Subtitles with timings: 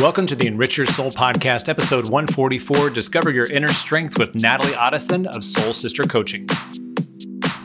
[0.00, 4.74] Welcome to the Enrich Your Soul podcast, episode 144 Discover Your Inner Strength with Natalie
[4.74, 6.46] Ottosen of Soul Sister Coaching.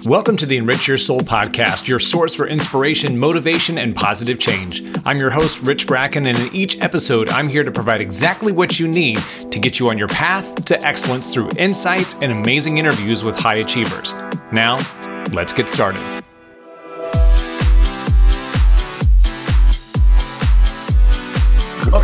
[0.05, 4.81] Welcome to the Enrich Your Soul podcast, your source for inspiration, motivation, and positive change.
[5.05, 8.79] I'm your host, Rich Bracken, and in each episode, I'm here to provide exactly what
[8.79, 9.17] you need
[9.51, 13.55] to get you on your path to excellence through insights and amazing interviews with high
[13.55, 14.13] achievers.
[14.53, 14.77] Now,
[15.33, 16.20] let's get started.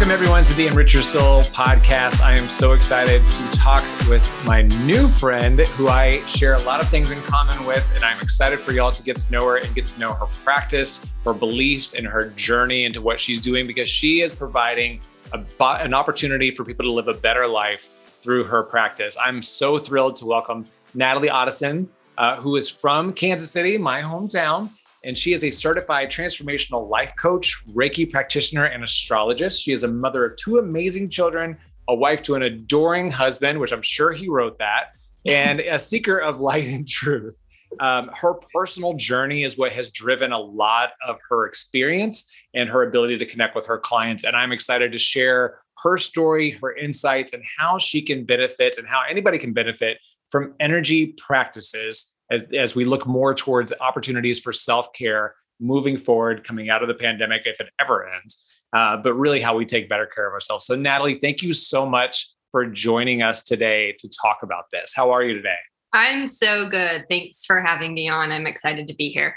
[0.07, 2.21] Welcome, everyone, to the Enrich Your Soul podcast.
[2.21, 6.79] I am so excited to talk with my new friend who I share a lot
[6.79, 7.85] of things in common with.
[7.93, 10.27] And I'm excited for y'all to get to know her and get to know her
[10.45, 15.01] practice, her beliefs, and her journey into what she's doing because she is providing
[15.33, 15.43] a,
[15.81, 17.89] an opportunity for people to live a better life
[18.21, 19.17] through her practice.
[19.21, 21.85] I'm so thrilled to welcome Natalie Ottosen,
[22.17, 24.69] uh, who is from Kansas City, my hometown
[25.07, 29.63] and she is a certified transformational life coach, Reiki practitioner, and astrologist.
[29.63, 31.57] She is a mother of two amazing children,
[31.87, 34.91] a wife to an adoring husband, which I'm sure he wrote that,
[35.25, 37.35] and a seeker of light and truth.
[37.79, 42.83] Um, her personal journey is what has driven a lot of her experience and her
[42.83, 44.25] ability to connect with her clients.
[44.25, 48.85] And I'm excited to share her story, her insights, and how she can benefit and
[48.85, 54.51] how anybody can benefit from energy practices as, as we look more towards opportunities for
[54.51, 59.13] self care moving forward, coming out of the pandemic, if it ever ends, uh, but
[59.13, 60.65] really how we take better care of ourselves.
[60.65, 64.93] So, Natalie, thank you so much for joining us today to talk about this.
[64.95, 65.55] How are you today?
[65.93, 67.05] I'm so good.
[67.09, 68.31] Thanks for having me on.
[68.31, 69.35] I'm excited to be here.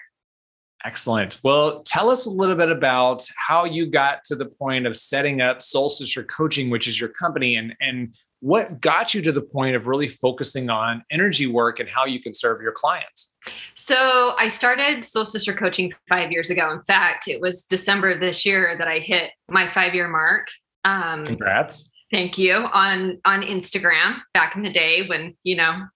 [0.85, 1.39] Excellent.
[1.45, 5.41] Well, tell us a little bit about how you got to the point of setting
[5.43, 9.43] up Soul Sister Coaching, which is your company, and and what got you to the
[9.43, 13.35] point of really focusing on energy work and how you can serve your clients?
[13.75, 16.71] So I started Soul Sister Coaching five years ago.
[16.73, 20.49] In fact, it was December this year that I hit my five year mark.
[20.85, 21.91] Um, Congrats.
[22.11, 25.87] Thank you on on Instagram back in the day when you know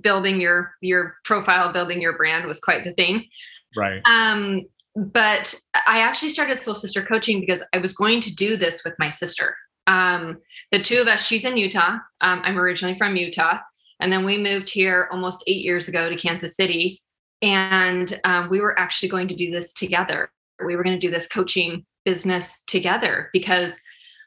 [0.00, 3.26] building your your profile, building your brand was quite the thing.
[3.76, 4.00] Right.
[4.06, 4.62] Um,
[4.96, 5.54] but
[5.86, 9.10] I actually started Soul Sister Coaching because I was going to do this with my
[9.10, 9.56] sister.
[9.86, 10.38] Um,
[10.72, 11.98] the two of us, she's in Utah.
[12.20, 13.58] Um, I'm originally from Utah.
[14.00, 17.02] And then we moved here almost eight years ago to Kansas City.
[17.42, 20.30] And um, we were actually going to do this together.
[20.64, 23.80] We were going to do this coaching business together because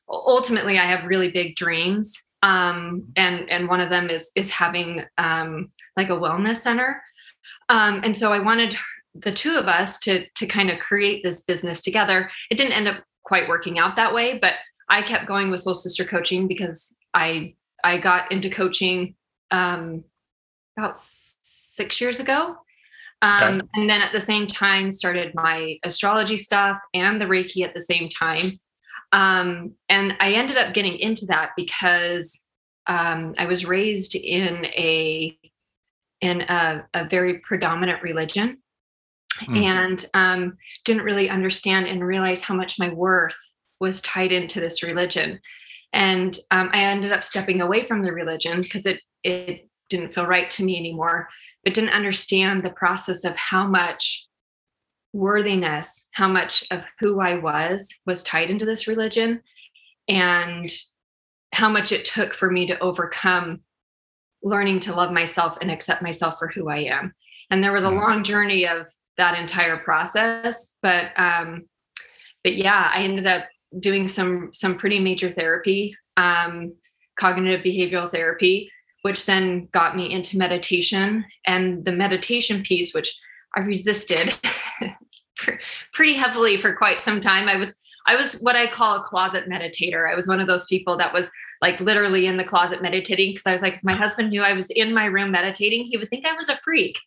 [0.10, 2.14] ultimately I have really big dreams.
[2.44, 7.02] Um, and and one of them is is having um, like a wellness center.
[7.70, 8.78] Um, and so I wanted
[9.16, 12.30] the two of us to to kind of create this business together.
[12.52, 14.54] It didn't end up quite working out that way, but
[14.90, 19.16] I kept going with Soul Sister Coaching because I I got into coaching
[19.52, 20.04] um,
[20.78, 22.58] about six years ago.
[23.22, 23.68] Um, okay.
[23.76, 27.82] And then at the same time, started my astrology stuff and the Reiki at the
[27.82, 28.60] same time.
[29.12, 32.46] Um, and I ended up getting into that because
[32.88, 35.38] um, I was raised in a
[36.20, 38.58] in a, a very predominant religion,
[39.42, 39.64] mm.
[39.64, 43.38] and um, didn't really understand and realize how much my worth
[43.80, 45.40] was tied into this religion
[45.94, 50.26] and um, i ended up stepping away from the religion because it it didn't feel
[50.26, 51.28] right to me anymore
[51.64, 54.28] but didn't understand the process of how much
[55.14, 59.42] worthiness how much of who i was was tied into this religion
[60.08, 60.70] and
[61.54, 63.62] how much it took for me to overcome
[64.44, 67.14] learning to love myself and accept myself for who i am
[67.50, 68.00] and there was a mm.
[68.02, 68.86] long journey of
[69.18, 71.64] that entire process but um
[72.44, 73.46] but yeah i ended up
[73.80, 76.74] doing some some pretty major therapy, um,
[77.20, 81.26] cognitive behavioral therapy, which then got me into meditation.
[81.46, 83.18] And the meditation piece, which
[83.56, 84.36] I resisted
[85.94, 87.48] pretty heavily for quite some time.
[87.48, 87.76] I was
[88.08, 90.10] I was what I call a closet meditator.
[90.10, 91.30] I was one of those people that was
[91.62, 94.54] like literally in the closet meditating because I was like, if my husband knew I
[94.54, 97.00] was in my room meditating, he would think I was a freak.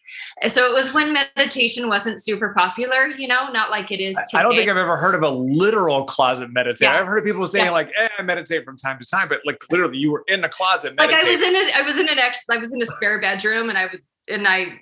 [0.48, 4.40] So it was when meditation wasn't super popular, you know, not like it is today.
[4.40, 6.82] I don't think I've ever heard of a literal closet meditator.
[6.82, 7.00] Yeah.
[7.00, 7.70] I've heard people saying yeah.
[7.70, 10.48] like, eh, I meditate from time to time, but like literally you were in a
[10.48, 11.26] closet meditating.
[11.26, 12.18] Like I was in a, I was in an
[12.50, 14.80] I was in a spare bedroom and I would, and I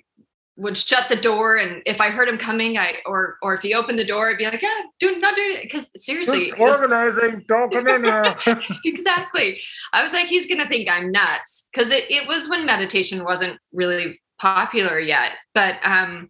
[0.59, 3.73] would shut the door and if I heard him coming, I or or if he
[3.73, 5.63] opened the door, I'd be like, yeah, do not do it.
[5.63, 8.35] Because seriously, Just organizing, don't come in here.
[8.85, 9.59] exactly.
[9.93, 11.69] I was like, he's gonna think I'm nuts.
[11.73, 15.31] Cause it, it was when meditation wasn't really popular yet.
[15.53, 16.29] But um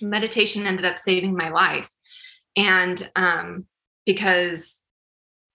[0.00, 1.90] meditation ended up saving my life.
[2.56, 3.66] And um
[4.06, 4.82] because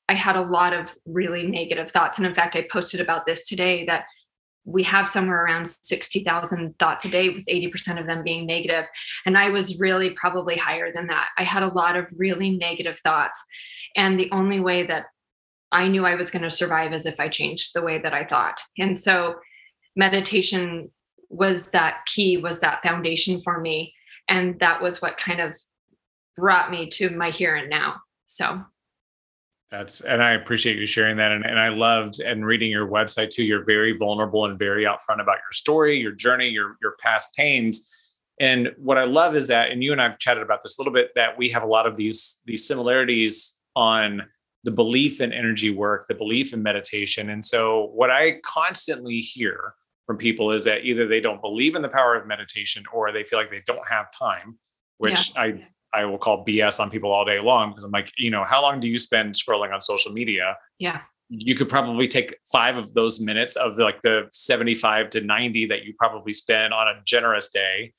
[0.09, 2.17] I had a lot of really negative thoughts.
[2.17, 4.05] And in fact, I posted about this today that
[4.67, 8.83] we have somewhere around 60,000 thoughts a day, with 80% of them being negative.
[9.25, 11.29] And I was really probably higher than that.
[11.37, 13.41] I had a lot of really negative thoughts.
[13.95, 15.05] And the only way that
[15.71, 18.25] I knew I was going to survive is if I changed the way that I
[18.25, 18.59] thought.
[18.77, 19.35] And so
[19.95, 20.91] meditation
[21.29, 23.93] was that key, was that foundation for me.
[24.27, 25.55] And that was what kind of
[26.35, 27.95] brought me to my here and now.
[28.25, 28.61] So
[29.69, 31.31] that's and I appreciate you sharing that.
[31.31, 33.43] And, and I loved and reading your website too.
[33.43, 37.93] You're very vulnerable and very upfront about your story, your journey, your your past pains.
[38.39, 40.93] And what I love is that, and you and I've chatted about this a little
[40.93, 44.23] bit, that we have a lot of these these similarities on
[44.63, 47.29] the belief in energy work, the belief in meditation.
[47.29, 49.73] And so what I constantly hear
[50.05, 53.23] from people is that either they don't believe in the power of meditation or they
[53.23, 54.57] feel like they don't have time,
[54.97, 55.41] which yeah.
[55.41, 58.43] I I will call BS on people all day long because I'm like, you know,
[58.43, 60.57] how long do you spend scrolling on social media?
[60.79, 61.01] Yeah.
[61.29, 65.67] You could probably take five of those minutes of the, like the 75 to 90
[65.67, 67.93] that you probably spend on a generous day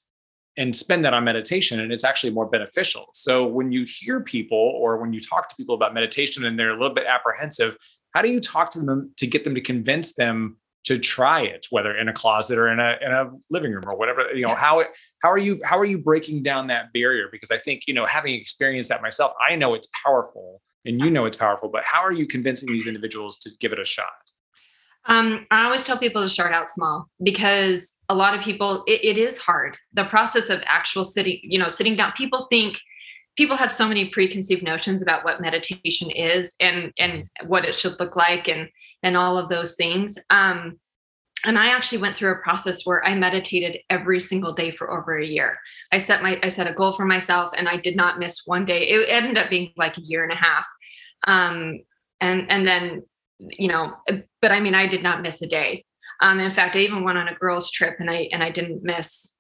[0.57, 1.81] and spend that on meditation.
[1.81, 3.09] And it's actually more beneficial.
[3.13, 6.71] So when you hear people or when you talk to people about meditation and they're
[6.71, 7.77] a little bit apprehensive,
[8.15, 10.57] how do you talk to them to get them to convince them
[10.89, 13.95] to try it whether in a closet or in a in a living room or
[13.95, 14.89] whatever you know how it
[15.23, 18.07] how are you how are you breaking down that barrier because i think you know
[18.07, 22.01] having experienced that myself i know it's powerful and you know it's powerful but how
[22.01, 24.33] are you convincing these individuals to give it a shot
[25.11, 29.03] um, I always tell people to start out small because a lot of people, it,
[29.03, 29.79] it is hard.
[29.95, 32.13] The process of actual sitting, you know, sitting down.
[32.15, 32.79] People think
[33.39, 37.99] people have so many preconceived notions about what meditation is and and what it should
[37.99, 38.69] look like and
[39.03, 40.19] and all of those things.
[40.31, 40.79] Um,
[41.47, 45.19] and I actually went through a process where I meditated every single day for over
[45.19, 45.59] a year.
[45.93, 48.65] I set my I set a goal for myself, and I did not miss one
[48.65, 48.89] day.
[48.89, 50.67] It ended up being like a year and a half,
[51.27, 51.79] um,
[52.21, 53.03] and and then
[53.39, 53.95] you know,
[54.43, 55.85] but I mean, I did not miss a day.
[56.21, 58.83] Um, in fact, I even went on a girls' trip, and I and I didn't
[58.83, 59.33] miss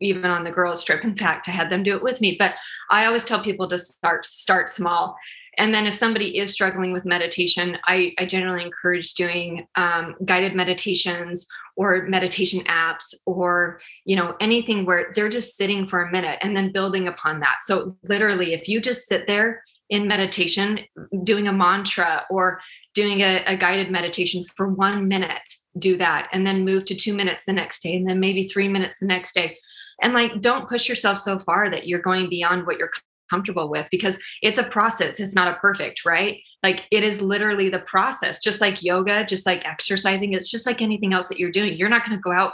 [0.00, 1.04] even on the girls' trip.
[1.04, 2.36] In fact, I had them do it with me.
[2.38, 2.54] But
[2.90, 5.16] I always tell people to start start small
[5.58, 10.54] and then if somebody is struggling with meditation, I, I generally encourage doing um, guided
[10.54, 16.38] meditations or meditation apps or you know anything where they're just sitting for a minute
[16.42, 17.58] and then building upon that.
[17.62, 20.80] So literally, if you just sit there in meditation,
[21.22, 22.60] doing a mantra or
[22.92, 25.42] doing a, a guided meditation for one minute,
[25.78, 28.68] do that, and then move to two minutes the next day, and then maybe three
[28.68, 29.56] minutes the next day
[30.02, 32.90] and like don't push yourself so far that you're going beyond what you're
[33.30, 36.40] comfortable with because it's a process it's not a perfect right?
[36.62, 40.82] Like it is literally the process just like yoga just like exercising it's just like
[40.82, 42.52] anything else that you're doing you're not going to go out.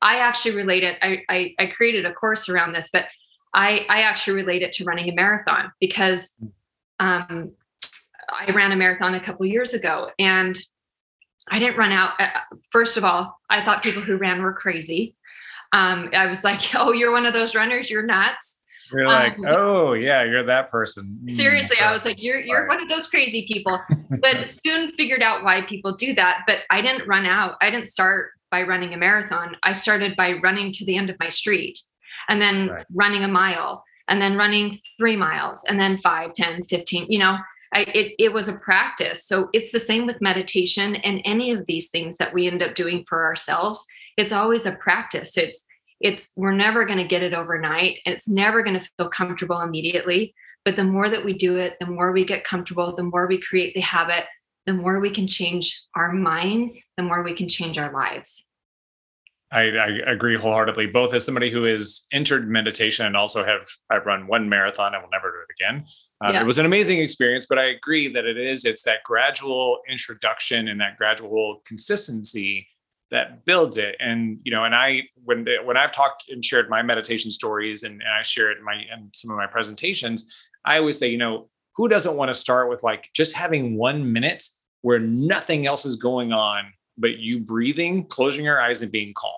[0.00, 3.06] I actually relate it I, I, I created a course around this but
[3.54, 6.34] i i actually relate it to running a marathon because
[7.00, 7.52] um
[8.30, 10.58] i ran a marathon a couple years ago and
[11.50, 12.28] i didn't run out uh,
[12.70, 15.16] first of all i thought people who ran were crazy.
[15.74, 18.61] Um, i was like oh you're one of those runners you're nuts
[18.92, 21.18] you're like, um, oh yeah, you're that person.
[21.24, 23.78] Mm, seriously, I was like, you're you're one of those crazy people.
[24.20, 26.42] But soon figured out why people do that.
[26.46, 27.56] But I didn't run out.
[27.62, 29.56] I didn't start by running a marathon.
[29.62, 31.80] I started by running to the end of my street
[32.28, 32.86] and then right.
[32.92, 37.38] running a mile and then running three miles and then five, 10, 15, you know,
[37.72, 39.26] I, it, it was a practice.
[39.26, 42.74] So it's the same with meditation and any of these things that we end up
[42.74, 43.84] doing for ourselves.
[44.18, 45.38] It's always a practice.
[45.38, 45.64] It's
[46.02, 49.60] it's we're never going to get it overnight and it's never going to feel comfortable
[49.60, 50.34] immediately
[50.64, 53.40] but the more that we do it the more we get comfortable the more we
[53.40, 54.24] create the habit
[54.66, 58.46] the more we can change our minds the more we can change our lives
[59.52, 60.86] I, I, agree wholeheartedly.
[60.86, 64.94] Both as somebody who has entered meditation and also have I've run one marathon.
[64.94, 65.84] I will never do it again.
[66.22, 66.40] Um, yeah.
[66.40, 68.64] It was an amazing experience, but I agree that it is.
[68.64, 72.66] It's that gradual introduction and that gradual consistency
[73.12, 73.94] that builds it.
[74.00, 78.00] And you know, and I when when I've talked and shared my meditation stories and,
[78.00, 81.18] and I share it in my in some of my presentations, I always say, you
[81.18, 84.42] know, who doesn't want to start with like just having one minute
[84.80, 89.32] where nothing else is going on but you breathing, closing your eyes, and being calm.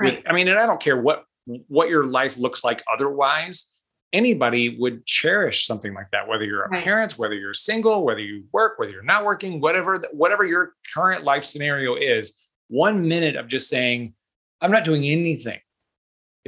[0.00, 0.16] Right.
[0.16, 1.24] With, I mean, and I don't care what
[1.68, 3.72] what your life looks like otherwise.
[4.12, 6.82] Anybody would cherish something like that, whether you're a right.
[6.82, 11.24] parent, whether you're single, whether you work, whether you're not working, whatever whatever your current
[11.24, 14.14] life scenario is one minute of just saying,
[14.60, 15.60] I'm not doing anything,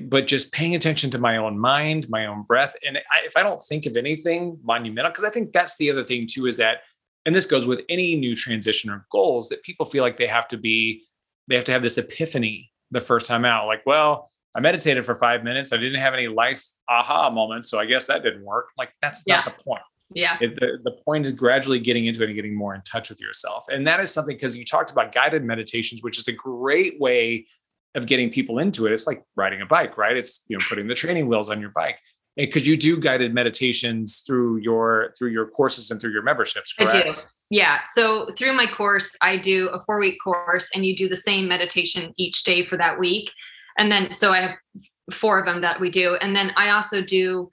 [0.03, 2.75] but just paying attention to my own mind, my own breath.
[2.87, 6.05] And I, if I don't think of anything monumental, because I think that's the other
[6.05, 6.79] thing too, is that,
[7.27, 10.49] and this goes with any new transition or goals, that people feel like they have
[10.49, 11.03] to be,
[11.47, 13.67] they have to have this epiphany the first time out.
[13.67, 15.73] Like, well, I meditated for five minutes.
[15.73, 17.71] I didn't have any life aha moments.
[17.71, 18.71] So I guess that didn't work.
[18.79, 19.37] Like, that's yeah.
[19.37, 19.83] not the point.
[20.15, 20.39] Yeah.
[20.41, 23.21] It, the, the point is gradually getting into it and getting more in touch with
[23.21, 23.67] yourself.
[23.69, 27.47] And that is something because you talked about guided meditations, which is a great way
[27.95, 28.93] of getting people into it.
[28.93, 30.17] It's like riding a bike, right?
[30.17, 31.99] It's, you know, putting the training wheels on your bike.
[32.37, 36.73] And because you do guided meditations through your through your courses and through your memberships,
[36.73, 36.95] correct?
[36.95, 37.19] I do.
[37.51, 37.81] Yeah.
[37.93, 41.49] So through my course, I do a four week course and you do the same
[41.49, 43.31] meditation each day for that week.
[43.77, 44.57] And then, so I have
[45.13, 46.17] four of them that we do.
[46.17, 47.51] And then I also do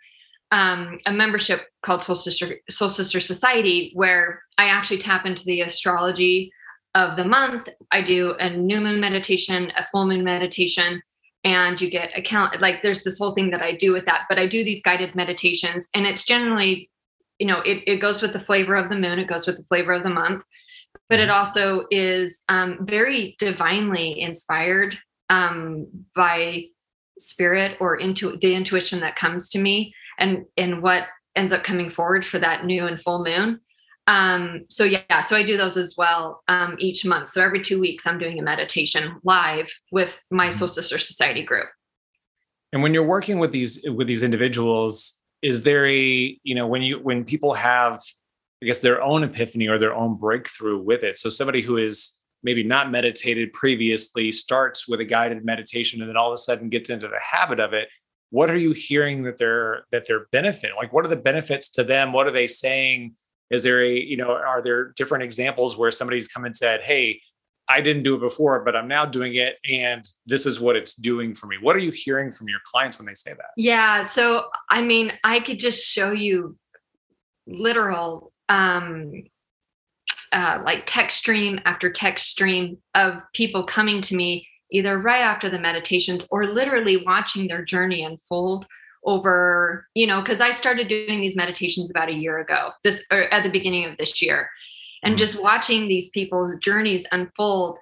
[0.51, 5.61] um, a membership called Soul Sister, Soul Sister Society, where I actually tap into the
[5.61, 6.51] astrology
[6.93, 7.67] of the month.
[7.91, 11.01] I do a new moon meditation, a full moon meditation,
[11.43, 14.23] and you get account like there's this whole thing that I do with that.
[14.29, 16.89] But I do these guided meditations, and it's generally,
[17.39, 19.63] you know, it, it goes with the flavor of the moon, it goes with the
[19.63, 20.43] flavor of the month,
[21.09, 21.37] but it mm-hmm.
[21.37, 24.97] also is um, very divinely inspired
[25.29, 26.65] um, by
[27.17, 31.03] spirit or into the intuition that comes to me and and what
[31.35, 33.59] ends up coming forward for that new and full moon.
[34.07, 37.29] Um so yeah so i do those as well um each month.
[37.29, 40.57] So every two weeks i'm doing a meditation live with my mm-hmm.
[40.57, 41.67] soul sister society group.
[42.71, 46.81] And when you're working with these with these individuals is there a you know when
[46.81, 47.99] you when people have
[48.61, 51.17] i guess their own epiphany or their own breakthrough with it?
[51.17, 56.15] So somebody who is maybe not meditated previously starts with a guided meditation and then
[56.15, 57.89] all of a sudden gets into the habit of it
[58.29, 61.83] what are you hearing that they're that they're benefit like what are the benefits to
[61.83, 62.13] them?
[62.13, 63.15] What are they saying?
[63.49, 67.21] Is there a you know are there different examples where somebody's come and said hey
[67.67, 70.95] i didn't do it before but i'm now doing it and this is what it's
[70.95, 71.57] doing for me.
[71.61, 73.51] What are you hearing from your clients when they say that?
[73.57, 76.57] Yeah so i mean i could just show you
[77.47, 79.11] literal um
[80.31, 85.49] uh, like text stream after text stream of people coming to me either right after
[85.49, 88.65] the meditations or literally watching their journey unfold
[89.05, 93.23] over you know because i started doing these meditations about a year ago this or
[93.33, 94.49] at the beginning of this year
[95.03, 95.19] and mm-hmm.
[95.19, 97.77] just watching these people's journeys unfold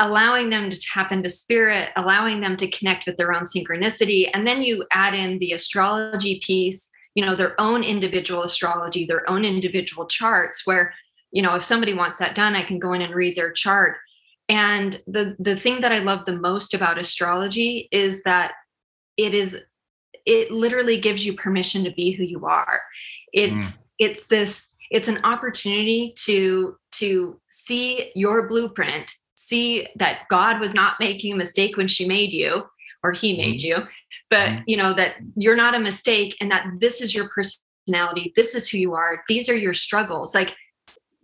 [0.00, 4.46] allowing them to tap into spirit allowing them to connect with their own synchronicity and
[4.46, 9.44] then you add in the astrology piece you know their own individual astrology their own
[9.44, 10.94] individual charts where
[11.32, 13.98] you know if somebody wants that done i can go in and read their chart
[14.48, 18.52] and the the thing that i love the most about astrology is that
[19.16, 19.58] it is
[20.24, 22.80] it literally gives you permission to be who you are
[23.32, 23.80] it's mm.
[23.98, 30.94] it's this it's an opportunity to to see your blueprint see that god was not
[31.00, 32.64] making a mistake when she made you
[33.02, 33.64] or he made mm.
[33.64, 33.76] you
[34.30, 34.62] but mm.
[34.66, 38.68] you know that you're not a mistake and that this is your personality this is
[38.68, 40.54] who you are these are your struggles like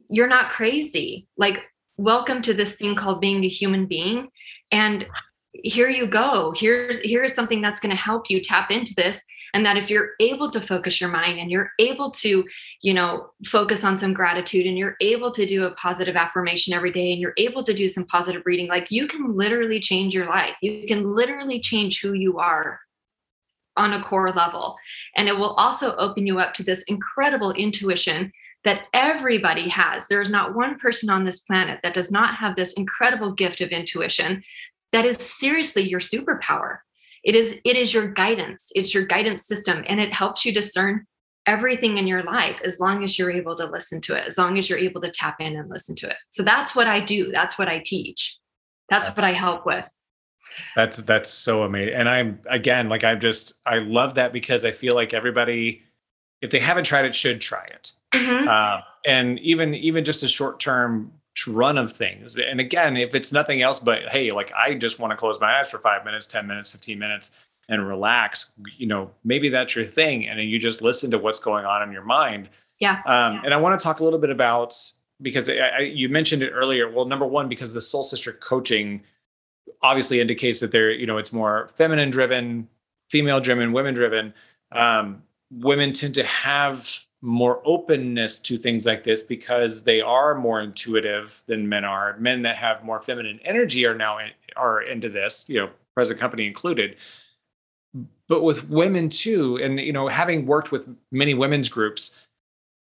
[0.09, 1.65] you're not crazy like
[1.97, 4.29] welcome to this thing called being a human being.
[4.73, 5.07] And
[5.53, 6.53] here you go.
[6.57, 9.23] Here's here's something that's going to help you tap into this.
[9.53, 12.45] And that if you're able to focus your mind and you're able to
[12.83, 16.91] you know focus on some gratitude and you're able to do a positive affirmation every
[16.93, 20.29] day and you're able to do some positive reading like you can literally change your
[20.29, 20.57] life.
[20.61, 22.81] You can literally change who you are
[23.77, 24.77] on a core level.
[25.17, 28.33] And it will also open you up to this incredible intuition
[28.65, 30.09] that everybody has.
[30.09, 33.71] There's not one person on this planet that does not have this incredible gift of
[33.71, 34.43] intuition
[34.93, 36.79] that is seriously your superpower.
[37.25, 38.71] It is it is your guidance.
[38.75, 41.07] It's your guidance system and it helps you discern
[41.47, 44.59] everything in your life as long as you're able to listen to it, as long
[44.59, 46.17] as you're able to tap in and listen to it.
[46.31, 47.31] So that's what I do.
[47.31, 48.39] That's what I teach.
[48.89, 49.85] That's, that's what I help with.
[50.77, 51.95] That's that's so amazing.
[51.95, 55.83] And I'm again like I'm just I love that because I feel like everybody
[56.41, 58.49] if they haven't tried it should try it mm-hmm.
[58.49, 61.13] uh, and even even just a short term
[61.49, 62.37] run of things.
[62.37, 65.59] And again, if it's nothing else but hey, like I just want to close my
[65.59, 68.53] eyes for five minutes, ten minutes, fifteen minutes, and relax.
[68.77, 71.83] You know, maybe that's your thing, and then you just listen to what's going on
[71.83, 72.49] in your mind.
[72.79, 73.03] Yeah.
[73.07, 73.41] Um, yeah.
[73.45, 74.75] And I want to talk a little bit about
[75.21, 76.91] because I, I, you mentioned it earlier.
[76.91, 79.03] Well, number one, because the Soul Sister coaching
[79.83, 82.69] obviously indicates that they're you know it's more feminine driven,
[83.11, 84.35] female driven, women driven.
[84.73, 90.61] Um, women tend to have more openness to things like this because they are more
[90.61, 92.19] intuitive than men are.
[92.19, 96.21] Men that have more feminine energy are now in, are into this, you know, present
[96.21, 96.97] company included.
[98.29, 102.27] But with women too, and you know, having worked with many women's groups,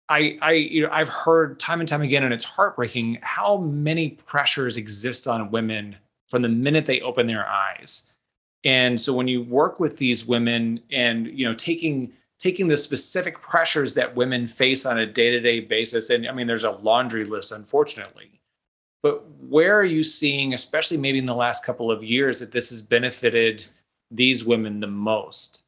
[0.07, 4.11] I, I, you know, I've heard time and time again, and it's heartbreaking how many
[4.25, 5.97] pressures exist on women
[6.29, 8.09] from the minute they open their eyes.
[8.63, 13.41] And so when you work with these women, and you know, taking taking the specific
[13.41, 16.09] pressures that women face on a day-to-day basis.
[16.09, 18.41] And i mean there's a laundry list unfortunately.
[19.01, 22.69] But where are you seeing especially maybe in the last couple of years that this
[22.71, 23.65] has benefited
[24.11, 25.65] these women the most?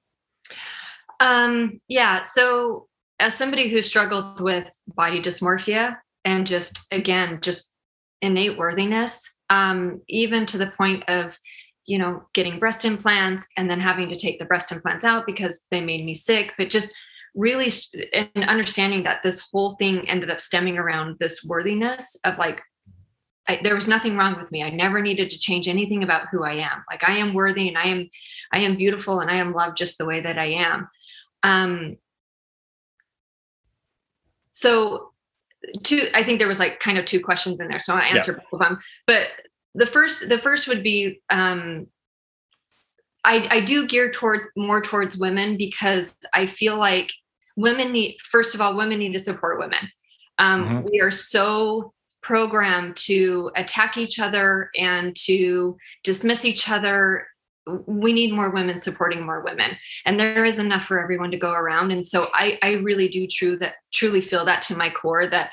[1.20, 2.88] Um yeah so
[3.20, 7.74] as somebody who struggled with body dysmorphia and just again just
[8.22, 11.38] innate worthiness um even to the point of
[11.86, 15.62] you know, getting breast implants and then having to take the breast implants out because
[15.72, 16.94] they made me sick, but just
[17.34, 17.72] really
[18.14, 22.62] and understanding that this whole thing ended up stemming around this worthiness of like
[23.48, 24.64] I, there was nothing wrong with me.
[24.64, 26.84] I never needed to change anything about who I am.
[26.90, 28.10] Like I am worthy and I am,
[28.54, 30.88] I am beautiful and I am loved just the way that I am.
[31.44, 31.98] Um,
[34.52, 35.12] so
[35.84, 37.82] two, I think there was like kind of two questions in there.
[37.82, 38.38] So I'll answer yeah.
[38.52, 38.80] both of them.
[39.08, 39.28] But
[39.76, 41.88] the first, the first would be, um,
[43.24, 47.12] I, I do gear towards more towards women because I feel like
[47.56, 49.92] women need, first of all, women need to support women.
[50.38, 50.88] Um, mm-hmm.
[50.92, 57.28] We are so programmed to attack each other and to dismiss each other
[57.86, 61.52] we need more women supporting more women and there is enough for everyone to go
[61.52, 65.28] around and so i i really do true that truly feel that to my core
[65.28, 65.52] that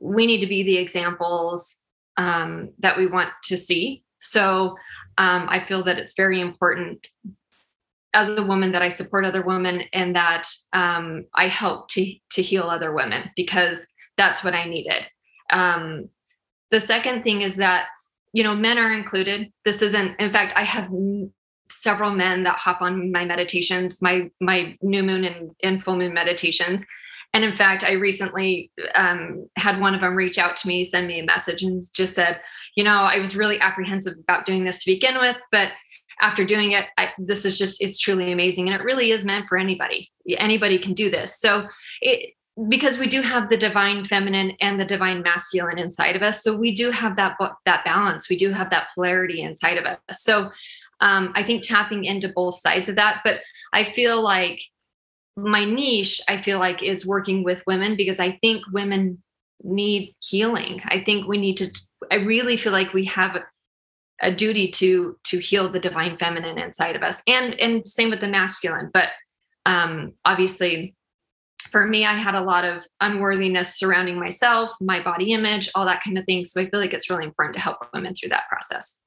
[0.00, 1.82] we need to be the examples
[2.16, 4.76] um, that we want to see so
[5.18, 7.06] um, i feel that it's very important
[8.12, 12.42] as a woman that i support other women and that um, i help to to
[12.42, 15.04] heal other women because that's what i needed
[15.52, 16.08] um,
[16.70, 17.86] the second thing is that
[18.32, 19.52] you know men are included.
[19.64, 20.18] This isn't.
[20.20, 20.90] In fact, I have
[21.70, 26.12] several men that hop on my meditations, my my new moon and, and full moon
[26.12, 26.84] meditations.
[27.34, 31.08] And in fact, I recently um, had one of them reach out to me, send
[31.08, 32.40] me a message, and just said,
[32.76, 35.72] you know, I was really apprehensive about doing this to begin with, but
[36.20, 38.68] after doing it, I, this is just, it's truly amazing.
[38.68, 40.12] And it really is meant for anybody.
[40.38, 41.40] Anybody can do this.
[41.40, 41.66] So
[42.00, 42.34] it,
[42.68, 46.54] because we do have the divine feminine and the divine masculine inside of us so
[46.54, 50.52] we do have that that balance we do have that polarity inside of us so
[51.00, 53.40] um, i think tapping into both sides of that but
[53.72, 54.60] i feel like
[55.36, 59.22] my niche i feel like is working with women because i think women
[59.62, 61.68] need healing i think we need to
[62.10, 63.42] i really feel like we have
[64.22, 68.20] a duty to to heal the divine feminine inside of us and and same with
[68.20, 69.08] the masculine but
[69.66, 70.94] um obviously
[71.74, 76.04] for me, I had a lot of unworthiness surrounding myself, my body image, all that
[76.04, 76.44] kind of thing.
[76.44, 79.00] So I feel like it's really important to help women through that process.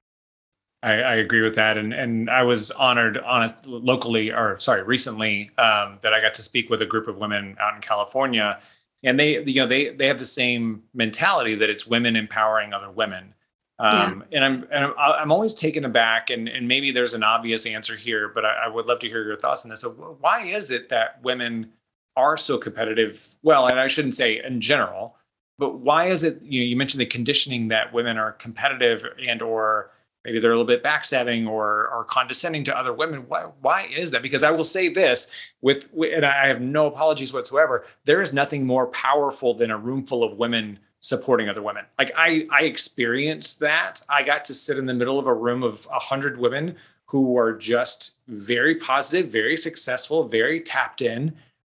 [0.83, 5.49] I, I agree with that, and and I was honored, honest, locally, or sorry, recently,
[5.57, 8.59] um, that I got to speak with a group of women out in California,
[9.03, 12.91] and they, you know, they they have the same mentality that it's women empowering other
[12.91, 13.33] women.
[13.79, 14.37] Um, yeah.
[14.37, 18.29] and I'm and I'm always taken aback, and and maybe there's an obvious answer here,
[18.29, 19.81] but I, I would love to hear your thoughts on this.
[19.81, 21.73] So why is it that women
[22.17, 25.15] are so competitive well and i shouldn't say in general
[25.59, 29.41] but why is it you know you mentioned the conditioning that women are competitive and
[29.41, 29.91] or
[30.23, 33.25] maybe they're a little bit backstabbing or or condescending to other women.
[33.27, 34.21] Why why is that?
[34.21, 37.85] Because i will say this with and i have no apologies whatsoever.
[38.05, 41.85] There is nothing more powerful than a room full of women supporting other women.
[41.97, 44.01] Like i i experienced that.
[44.09, 46.75] I got to sit in the middle of a room of a hundred women
[47.05, 51.33] who are just very positive very successful very tapped in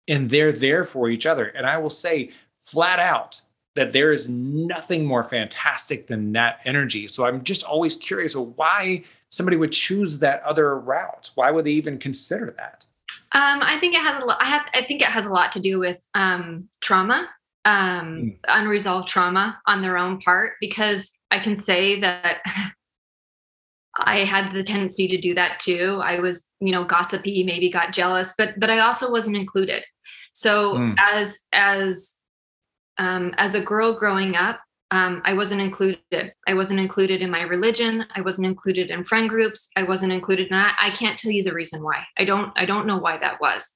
[0.10, 1.46] and they're there for each other.
[1.46, 3.42] And I will say flat out
[3.80, 7.08] that there is nothing more fantastic than that energy.
[7.08, 11.32] So I'm just always curious why somebody would choose that other route.
[11.36, 12.86] Why would they even consider that?
[13.32, 14.38] Um, I think it has a lot.
[14.42, 17.30] I, have, I think it has a lot to do with um, trauma,
[17.64, 18.38] um, mm.
[18.50, 20.56] unresolved trauma on their own part.
[20.60, 22.40] Because I can say that
[23.98, 26.02] I had the tendency to do that too.
[26.04, 29.86] I was, you know, gossipy, maybe got jealous, but but I also wasn't included.
[30.34, 30.96] So mm.
[31.00, 32.19] as as
[33.00, 34.60] um, as a girl growing up,
[34.92, 36.34] um, I wasn't included.
[36.48, 38.06] I wasn't included in my religion.
[38.16, 39.70] I wasn't included in friend groups.
[39.76, 42.04] I wasn't included, and I, I can't tell you the reason why.
[42.18, 42.52] I don't.
[42.56, 43.72] I don't know why that was.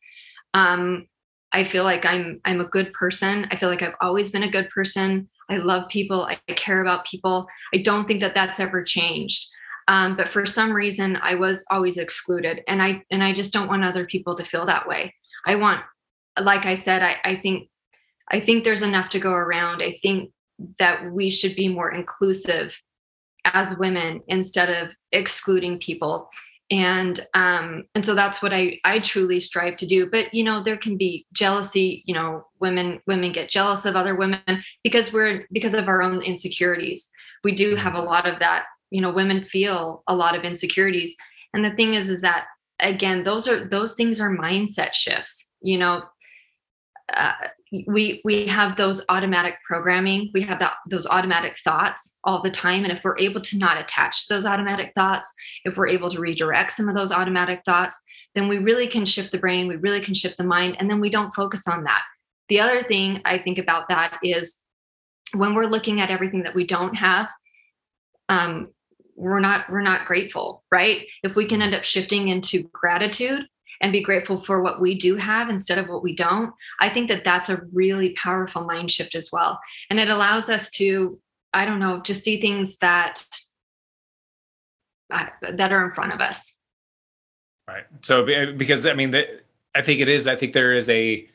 [0.53, 1.07] Um,
[1.51, 3.47] I feel like I'm I'm a good person.
[3.51, 5.29] I feel like I've always been a good person.
[5.49, 6.23] I love people.
[6.23, 7.47] I care about people.
[7.73, 9.47] I don't think that that's ever changed.
[9.87, 13.67] Um, but for some reason, I was always excluded, and I and I just don't
[13.67, 15.13] want other people to feel that way.
[15.45, 15.81] I want
[16.41, 17.69] like I said, I, I think
[18.31, 19.81] I think there's enough to go around.
[19.81, 20.31] I think
[20.79, 22.79] that we should be more inclusive
[23.45, 26.29] as women instead of excluding people.
[26.71, 30.09] And um and so that's what i i truly strive to do.
[30.09, 34.15] But you know there can be jealousy you know women women get jealous of other
[34.15, 34.41] women
[34.83, 37.09] because we're because of our own insecurities.
[37.43, 38.65] We do have a lot of that.
[38.91, 41.15] You know women feel a lot of insecurities.
[41.53, 42.45] And the thing is is that
[42.79, 46.03] again those are those things are mindset shifts you know?
[47.11, 47.33] Uh,
[47.87, 50.29] we we have those automatic programming.
[50.33, 52.83] We have that those automatic thoughts all the time.
[52.83, 55.33] And if we're able to not attach those automatic thoughts
[55.65, 57.99] if we're able to redirect some of those automatic thoughts
[58.35, 60.99] then we really can shift the brain we really can shift the mind and then
[60.99, 62.03] we don't focus on that.
[62.49, 64.61] The other thing i think about that is
[65.33, 67.29] when we're looking at everything that we don't have
[68.29, 68.69] um,
[69.15, 71.01] we're not we're not grateful right?
[71.23, 73.45] If we can end up shifting into gratitude
[73.83, 77.09] and be grateful for what we do have instead of what we don't i think
[77.09, 79.59] that that's a really powerful mind shift as well.
[79.89, 81.19] And it allows us to
[81.53, 83.21] i don't know just see things that
[85.11, 86.55] uh, that are in front of us.
[87.67, 87.83] Right.
[88.01, 89.13] So because i mean
[89.75, 91.27] i think it is i think there is a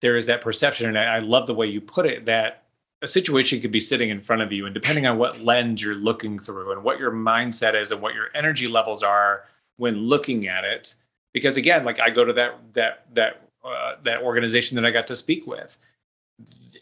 [0.00, 2.64] there is that perception and I, I love the way you put it that
[3.02, 5.94] a situation could be sitting in front of you and depending on what lens you're
[5.94, 9.44] looking through and what your mindset is and what your energy levels are
[9.76, 10.94] when looking at it
[11.34, 15.06] because again like i go to that that that uh, that organization that i got
[15.06, 15.76] to speak with.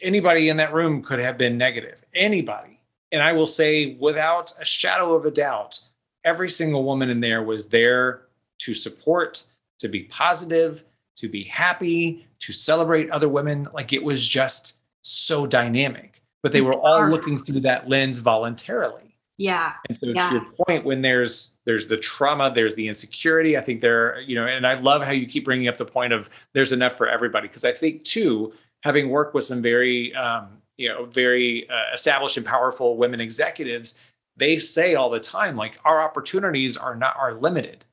[0.00, 2.04] Anybody in that room could have been negative.
[2.14, 2.78] Anybody.
[3.10, 5.80] And i will say without a shadow of a doubt
[6.24, 8.22] every single woman in there was there
[8.58, 9.42] to support
[9.80, 10.84] to be positive
[11.16, 13.68] to be happy to celebrate other women.
[13.72, 16.22] Like it was just so dynamic.
[16.42, 19.11] But they were all looking through that lens voluntarily
[19.42, 20.28] yeah and so yeah.
[20.28, 24.36] to your point when there's there's the trauma there's the insecurity i think there you
[24.36, 27.08] know and i love how you keep bringing up the point of there's enough for
[27.08, 28.52] everybody because i think too
[28.84, 34.12] having worked with some very um, you know very uh, established and powerful women executives
[34.36, 37.84] they say all the time like our opportunities are not are limited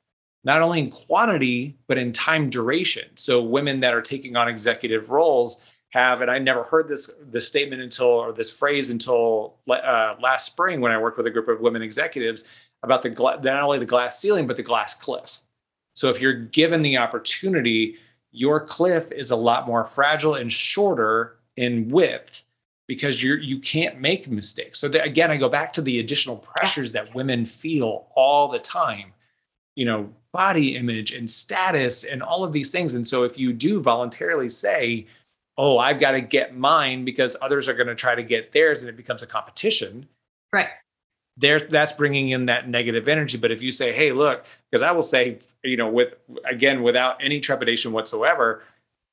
[0.43, 5.09] not only in quantity but in time duration so women that are taking on executive
[5.09, 10.15] roles have, and I never heard this this statement until or this phrase until uh,
[10.19, 12.43] last spring when I worked with a group of women executives
[12.83, 15.39] about the gla- not only the glass ceiling but the glass cliff.
[15.93, 17.97] So if you're given the opportunity,
[18.31, 22.45] your cliff is a lot more fragile and shorter in width
[22.87, 24.79] because you're you can't make mistakes.
[24.79, 28.59] So the, again, I go back to the additional pressures that women feel all the
[28.59, 29.13] time.
[29.75, 32.93] You know, body image and status and all of these things.
[32.93, 35.07] And so if you do voluntarily say,
[35.59, 38.81] oh, I've got to get mine because others are going to try to get theirs
[38.81, 40.07] and it becomes a competition.
[40.53, 40.69] Right.
[41.35, 43.37] There, that's bringing in that negative energy.
[43.37, 46.13] But if you say, hey, look, because I will say, you know, with
[46.45, 48.63] again, without any trepidation whatsoever,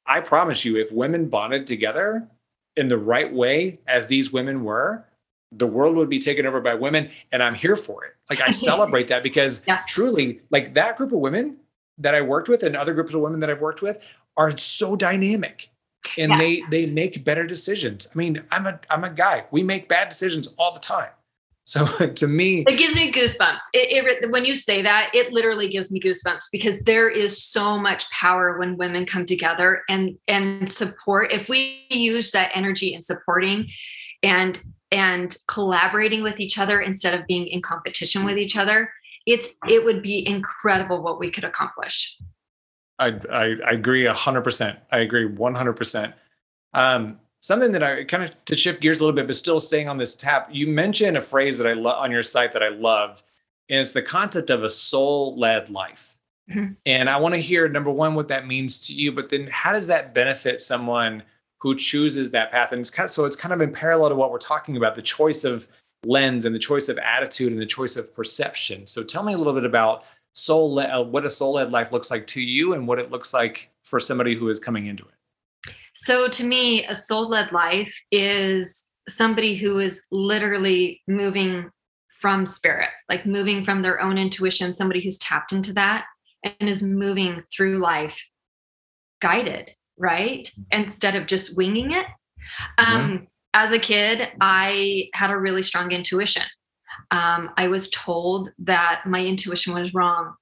[0.06, 2.28] I promise you, if women bonded together
[2.76, 5.04] in the right way, as these women were,
[5.50, 7.10] the world would be taken over by women.
[7.32, 8.14] And I'm here for it.
[8.30, 9.82] Like I celebrate that because yeah.
[9.88, 11.56] truly, like that group of women
[11.98, 14.94] that I worked with and other groups of women that I've worked with are so
[14.94, 15.70] dynamic
[16.18, 16.38] and yeah.
[16.38, 18.08] they they make better decisions.
[18.14, 19.46] I mean, I'm a I'm a guy.
[19.50, 21.10] We make bad decisions all the time.
[21.66, 23.58] So to me, it gives me goosebumps.
[23.74, 27.76] It, it, when you say that, it literally gives me goosebumps because there is so
[27.76, 31.32] much power when women come together and and support.
[31.32, 33.68] If we use that energy in supporting
[34.22, 34.60] and
[34.92, 38.92] and collaborating with each other instead of being in competition with each other,
[39.26, 42.16] it's it would be incredible what we could accomplish.
[42.98, 44.76] I, I, I agree 100%.
[44.90, 46.14] I agree 100%.
[46.72, 49.88] Um, something that I kind of to shift gears a little bit, but still staying
[49.88, 52.68] on this tap, you mentioned a phrase that I love on your site that I
[52.68, 53.22] loved,
[53.68, 56.16] and it's the concept of a soul led life.
[56.50, 56.72] Mm-hmm.
[56.84, 59.72] And I want to hear number one, what that means to you, but then how
[59.72, 61.22] does that benefit someone
[61.58, 62.72] who chooses that path?
[62.72, 64.94] And it's kind of, so it's kind of in parallel to what we're talking about
[64.94, 65.68] the choice of
[66.04, 68.86] lens and the choice of attitude and the choice of perception.
[68.86, 70.04] So tell me a little bit about
[70.36, 73.32] soul uh, what a soul led life looks like to you and what it looks
[73.32, 77.98] like for somebody who is coming into it so to me a soul led life
[78.12, 81.70] is somebody who is literally moving
[82.20, 86.04] from spirit like moving from their own intuition somebody who's tapped into that
[86.44, 88.22] and is moving through life
[89.22, 90.80] guided right mm-hmm.
[90.80, 92.06] instead of just winging it
[92.76, 93.24] um, mm-hmm.
[93.54, 96.42] as a kid i had a really strong intuition
[97.10, 100.34] um, I was told that my intuition was wrong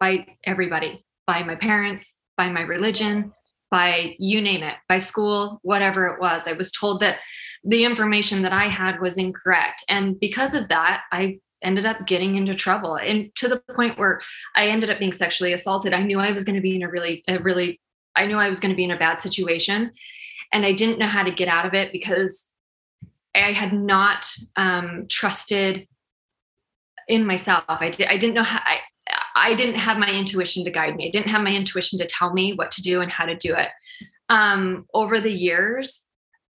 [0.00, 3.32] by everybody, by my parents, by my religion,
[3.70, 6.46] by you name it, by school, whatever it was.
[6.46, 7.18] I was told that
[7.64, 9.84] the information that I had was incorrect.
[9.88, 14.20] And because of that, I ended up getting into trouble and to the point where
[14.54, 15.94] I ended up being sexually assaulted.
[15.94, 17.80] I knew I was going to be in a really, a really,
[18.14, 19.90] I knew I was going to be in a bad situation.
[20.52, 22.50] And I didn't know how to get out of it because
[23.34, 25.88] I had not um, trusted
[27.08, 27.64] in myself.
[27.68, 28.78] I, did, I didn't know how, I,
[29.36, 31.08] I didn't have my intuition to guide me.
[31.08, 33.54] I didn't have my intuition to tell me what to do and how to do
[33.54, 33.68] it.
[34.28, 36.04] Um, over the years,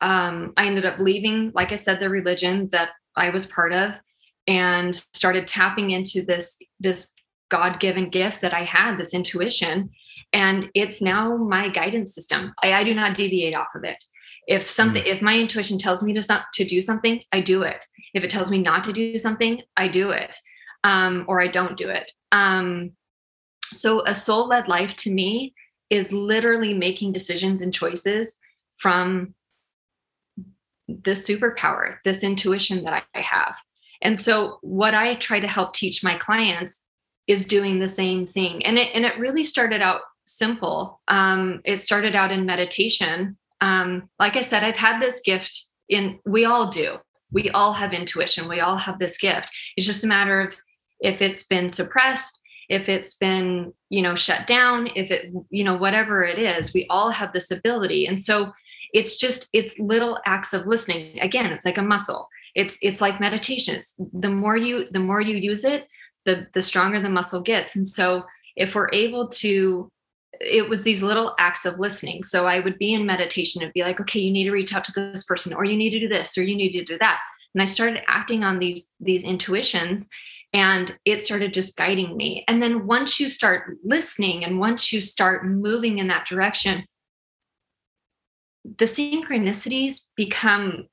[0.02, 3.94] um, I ended up leaving, like I said, the religion that I was part of,
[4.48, 7.14] and started tapping into this this
[7.50, 9.90] God-given gift that I had, this intuition,
[10.34, 12.54] and it's now my guidance system.
[12.64, 13.98] I, I do not deviate off of it.
[14.48, 15.08] If something, mm.
[15.08, 17.86] if my intuition tells me to to do something, I do it.
[18.13, 20.36] If it tells me not to do something, I do it
[20.84, 22.12] um, or I don't do it.
[22.32, 22.91] Um,
[23.63, 25.54] so, a soul led life to me
[25.89, 28.38] is literally making decisions and choices
[28.78, 29.34] from
[30.88, 33.56] this superpower, this intuition that I have.
[34.02, 36.86] And so, what I try to help teach my clients
[37.28, 38.65] is doing the same thing.
[38.65, 41.00] And it, and it really started out simple.
[41.08, 43.38] Um, it started out in meditation.
[43.62, 46.98] Um, like I said, I've had this gift in, we all do.
[47.32, 48.48] We all have intuition.
[48.48, 49.48] We all have this gift.
[49.76, 50.56] It's just a matter of
[51.00, 55.76] if it's been suppressed, if it's been, you know, shut down, if it, you know,
[55.76, 58.06] whatever it is, we all have this ability.
[58.06, 58.52] And so
[58.94, 61.20] it's just, it's little acts of listening.
[61.20, 62.28] Again, it's like a muscle.
[62.56, 63.76] It's, it's like meditation.
[63.76, 65.88] It's the more you, the more you use it,
[66.26, 67.76] the, the stronger the muscle gets.
[67.76, 69.92] And so if we're able to
[70.39, 72.23] it was these little acts of listening.
[72.23, 74.84] So I would be in meditation and be like, okay, you need to reach out
[74.86, 77.19] to this person, or you need to do this, or you need to do that.
[77.54, 80.08] And I started acting on these these intuitions
[80.54, 82.43] and it started just guiding me.
[82.47, 86.86] And then once you start listening and once you start moving in that direction,
[88.63, 90.88] the synchronicities become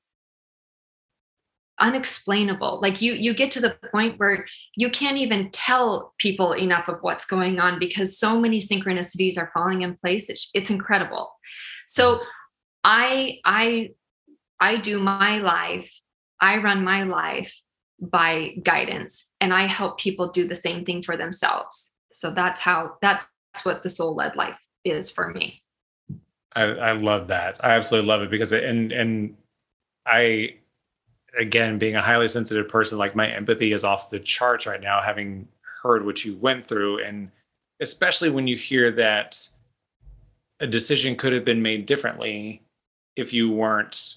[1.79, 2.79] unexplainable.
[2.81, 6.99] Like you you get to the point where you can't even tell people enough of
[7.01, 10.29] what's going on because so many synchronicities are falling in place.
[10.29, 11.31] It's, it's incredible.
[11.87, 12.21] So
[12.83, 13.89] i i
[14.59, 15.99] i do my life
[16.39, 17.61] i run my life
[17.99, 21.95] by guidance and i help people do the same thing for themselves.
[22.11, 23.25] So that's how that's
[23.63, 25.61] what the soul led life is for me.
[26.55, 27.57] I, I love that.
[27.63, 29.35] I absolutely love it because it, and and
[30.05, 30.55] i
[31.37, 35.01] again, being a highly sensitive person, like my empathy is off the charts right now,
[35.01, 35.47] having
[35.81, 37.03] heard what you went through.
[37.03, 37.31] And
[37.79, 39.47] especially when you hear that
[40.59, 42.63] a decision could have been made differently
[43.15, 44.15] if you weren't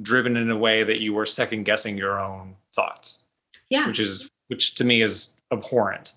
[0.00, 3.24] driven in a way that you were second guessing your own thoughts.
[3.68, 3.86] Yeah.
[3.86, 6.12] Which is, which to me is abhorrent.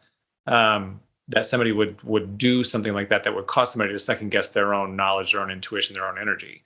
[0.45, 4.31] Um, that somebody would would do something like that that would cause somebody to second
[4.31, 6.63] guess their own knowledge, their own intuition, their own energy.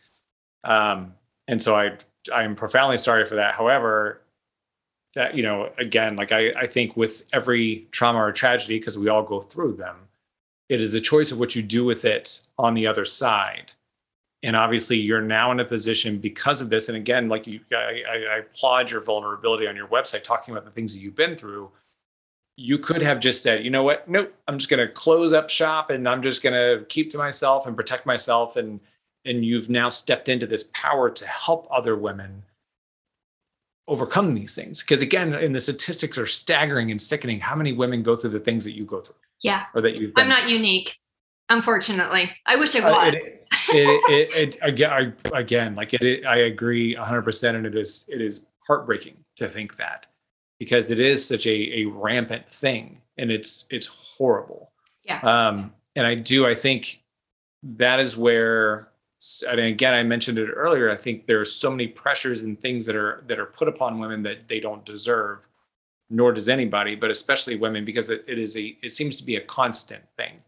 [0.64, 1.16] Um,
[1.48, 1.98] and so I
[2.34, 3.56] I'm profoundly sorry for that.
[3.56, 4.22] However,
[5.16, 9.10] that you know, again, like I, I think with every trauma or tragedy, because we
[9.10, 9.96] all go through them,
[10.70, 13.74] it is a choice of what you do with it on the other side.
[14.44, 16.88] And obviously, you're now in a position because of this.
[16.90, 20.72] And again, like you, I, I applaud your vulnerability on your website, talking about the
[20.72, 21.70] things that you've been through.
[22.58, 24.08] You could have just said, you know what?
[24.10, 27.18] Nope, I'm just going to close up shop and I'm just going to keep to
[27.18, 28.80] myself and protect myself and
[29.26, 32.44] and you've now stepped into this power to help other women
[33.88, 34.82] overcome these things.
[34.82, 37.40] Because again and the statistics are staggering and sickening.
[37.40, 39.16] How many women go through the things that you go through?
[39.42, 39.66] Yeah.
[39.74, 40.52] Or that you've i'm not through.
[40.54, 40.98] unique
[41.50, 42.32] unfortunately.
[42.46, 43.14] I wish i was.
[43.14, 43.18] uh,
[43.70, 48.22] it, it, it, again, I, again like it, i agree 100% and it is it
[48.22, 50.08] is heartbreaking to think that
[50.60, 54.72] because it is such a, a rampant thing and it's it's horrible.
[55.04, 55.20] Yeah.
[55.20, 57.04] Um and i do i think
[57.64, 58.90] that is where
[59.48, 62.86] and again i mentioned it earlier i think there are so many pressures and things
[62.86, 65.48] that are that are put upon women that they don't deserve
[66.10, 69.36] nor does anybody but especially women because it, it is a it seems to be
[69.36, 70.42] a constant thing.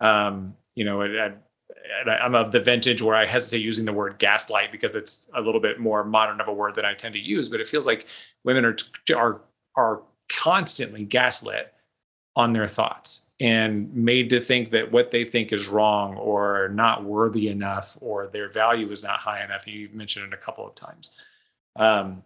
[0.00, 1.32] Um you know I,
[2.08, 5.60] i'm of the vintage where i hesitate using the word gaslight because it's a little
[5.60, 8.06] bit more modern of a word than i tend to use but it feels like
[8.44, 8.76] women are
[9.14, 9.40] are
[9.76, 11.72] are constantly gaslit
[12.36, 17.04] on their thoughts and made to think that what they think is wrong or not
[17.04, 19.66] worthy enough or their value is not high enough.
[19.66, 21.12] You mentioned it a couple of times.
[21.76, 22.22] Um,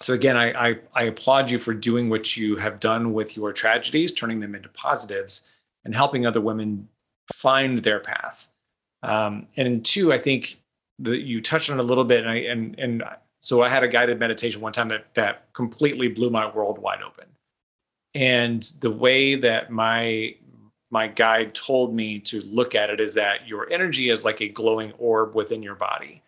[0.00, 3.52] so again, I, I, I applaud you for doing what you have done with your
[3.52, 5.48] tragedies, turning them into positives,
[5.84, 6.88] and helping other women
[7.34, 8.52] find their path.
[9.02, 10.62] Um, and two, I think
[11.00, 13.02] that you touched on a little bit, and I and and
[13.40, 17.02] so I had a guided meditation one time that that completely blew my world wide
[17.02, 17.24] open
[18.14, 20.34] and the way that my
[20.92, 24.48] my guide told me to look at it is that your energy is like a
[24.48, 26.22] glowing orb within your body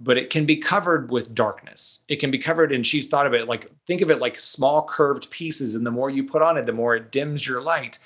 [0.00, 2.04] but it can be covered with darkness.
[2.08, 4.82] It can be covered and she thought of it like think of it like small
[4.82, 7.98] curved pieces and the more you put on it the more it dims your light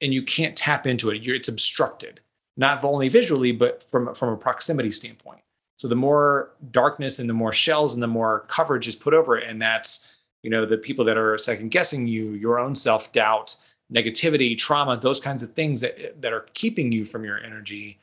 [0.00, 1.22] and you can't tap into it.
[1.22, 2.20] You're, it's obstructed
[2.56, 5.42] not only visually but from from a proximity standpoint.
[5.76, 9.36] So the more darkness and the more shells and the more coverage is put over
[9.36, 10.10] it and that's
[10.42, 13.56] you know the people that are second guessing you your own self doubt
[13.92, 17.98] negativity trauma those kinds of things that that are keeping you from your energy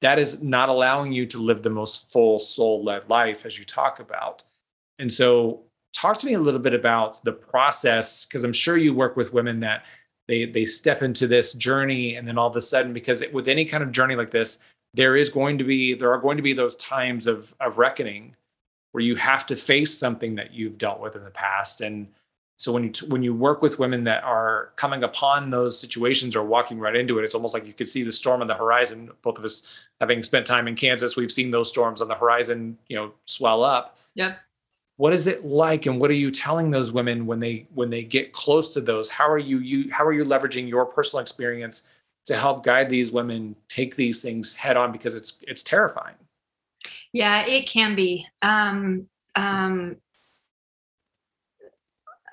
[0.00, 3.64] that is not allowing you to live the most full soul led life as you
[3.64, 4.42] talk about.
[4.98, 8.94] And so talk to me a little bit about the process because i'm sure you
[8.94, 9.84] work with women that
[10.26, 13.48] they they step into this journey and then all of a sudden because it, with
[13.48, 16.42] any kind of journey like this there is going to be there are going to
[16.42, 18.34] be those times of of reckoning
[18.92, 21.80] where you have to face something that you've dealt with in the past.
[21.80, 22.08] And
[22.56, 26.44] so when you when you work with women that are coming upon those situations or
[26.44, 29.10] walking right into it it's almost like you could see the storm on the horizon.
[29.22, 29.66] Both of us
[30.00, 33.64] having spent time in Kansas we've seen those storms on the horizon you know swell
[33.64, 33.98] up.
[34.14, 34.38] Yep.
[34.96, 38.04] What is it like and what are you telling those women when they when they
[38.04, 39.10] get close to those?
[39.10, 41.90] How are you you how are you leveraging your personal experience
[42.26, 44.92] to help guide these women take these things head on?
[44.92, 46.14] Because it's it's terrifying
[47.12, 48.26] yeah it can be.
[48.42, 49.96] Um um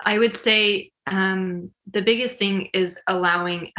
[0.04, 3.72] i would say um the biggest thing is allowing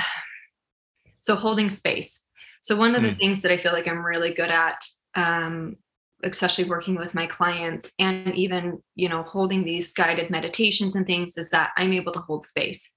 [1.18, 2.26] so holding space.
[2.62, 3.18] So one of the mm.
[3.18, 4.84] things that i feel like i'm really good at
[5.16, 5.76] um
[6.24, 11.38] especially working with my clients and even you know holding these guided meditations and things
[11.38, 12.92] is that i'm able to hold space.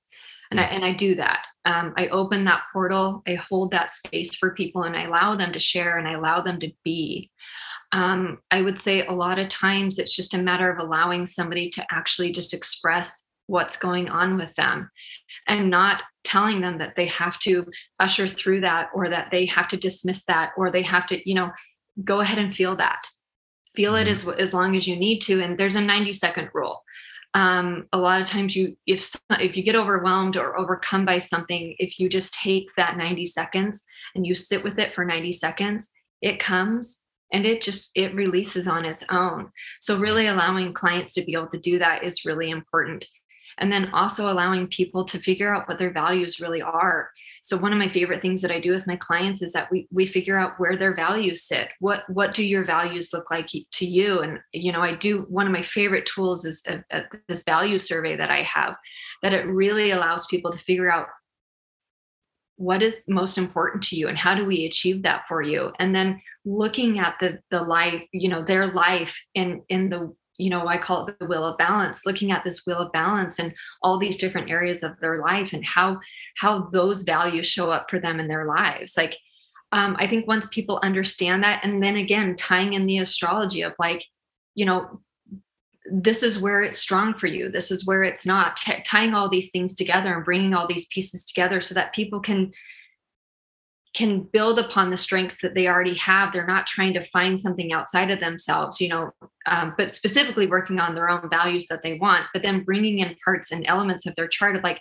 [0.50, 1.46] And I, and I do that.
[1.64, 5.52] Um, i open that portal i hold that space for people and i allow them
[5.52, 7.30] to share and i allow them to be
[7.94, 11.70] um, i would say a lot of times it's just a matter of allowing somebody
[11.70, 14.90] to actually just express what's going on with them
[15.48, 17.66] and not telling them that they have to
[18.00, 21.35] usher through that or that they have to dismiss that or they have to you
[21.35, 21.50] know
[22.02, 23.02] go ahead and feel that
[23.76, 24.07] feel mm-hmm.
[24.07, 26.83] it as, as long as you need to and there's a 90 second rule
[27.37, 31.74] um, a lot of times you if if you get overwhelmed or overcome by something
[31.78, 35.90] if you just take that 90 seconds and you sit with it for 90 seconds
[36.22, 37.00] it comes
[37.32, 39.50] and it just it releases on its own.
[39.80, 43.06] So really allowing clients to be able to do that is really important.
[43.58, 47.10] And then also allowing people to figure out what their values really are.
[47.40, 49.87] So one of my favorite things that i do with my clients is that we
[49.92, 51.68] we figure out where their values sit.
[51.80, 54.20] What what do your values look like to you?
[54.20, 57.78] And you know i do one of my favorite tools is a, a, this value
[57.78, 58.76] survey that i have
[59.22, 61.06] that it really allows people to figure out
[62.56, 65.72] what is most important to you and how do we achieve that for you?
[65.78, 70.50] And then looking at the the life you know their life in in the you
[70.50, 73.54] know i call it the wheel of balance looking at this wheel of balance and
[73.82, 75.98] all these different areas of their life and how
[76.36, 78.96] how those values show up for them in their lives.
[78.96, 79.16] Like
[79.72, 83.72] um, i think once people understand that and then again tying in the astrology of
[83.78, 84.04] like
[84.54, 85.00] you know
[85.90, 87.51] this is where it's strong for you.
[87.51, 88.57] This is where it's not.
[88.57, 92.20] T- tying all these things together and bringing all these pieces together so that people
[92.20, 92.53] can
[93.94, 96.33] can build upon the strengths that they already have.
[96.33, 99.12] They're not trying to find something outside of themselves you know
[99.47, 103.16] um, but specifically working on their own values that they want but then bringing in
[103.25, 104.81] parts and elements of their chart of like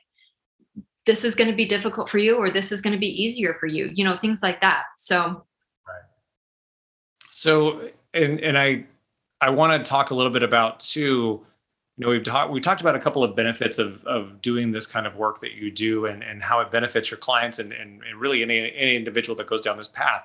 [1.06, 3.56] this is going to be difficult for you or this is going to be easier
[3.60, 4.84] for you you know things like that.
[4.98, 5.46] So
[5.88, 6.04] right.
[7.30, 8.86] So and and i
[9.44, 11.46] i want to talk a little bit about too
[11.98, 14.88] you know we've talked we talked about a couple of benefits of of doing this
[14.88, 18.04] kind of work that you do and and how it benefits your clients and and,
[18.04, 20.24] and really any any individual that goes down this path.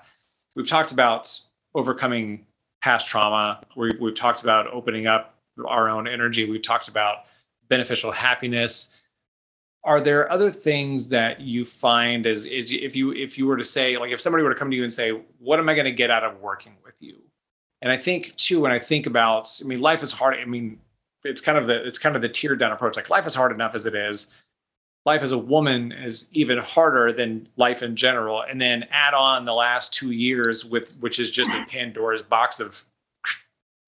[0.57, 1.39] We've talked about
[1.75, 2.47] overcoming
[2.81, 3.61] past trauma.
[3.77, 5.35] We've, we've talked about opening up
[5.67, 6.49] our own energy.
[6.49, 7.25] We've talked about
[7.69, 9.01] beneficial happiness.
[9.85, 13.65] Are there other things that you find as, as if you if you were to
[13.65, 15.85] say like if somebody were to come to you and say what am i going
[15.85, 17.28] to get out of working with you
[17.83, 20.79] and i think too when i think about i mean life is hard i mean
[21.25, 22.97] it's kind of the it's kind of the tear down approach.
[22.97, 24.35] Like life is hard enough as it is.
[25.05, 28.43] Life as a woman is even harder than life in general.
[28.43, 32.61] And then add on the last two years with which is just a Pandora's box
[32.61, 32.85] of